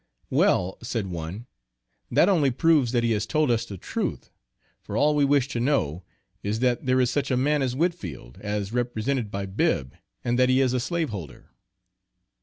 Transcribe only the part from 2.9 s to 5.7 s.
that he has told us the truth; for all we wish to